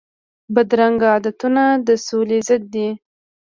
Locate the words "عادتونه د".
1.13-1.89